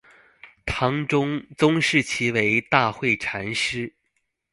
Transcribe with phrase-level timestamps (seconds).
[0.65, 3.93] 唐中宗谥其为大惠禅师。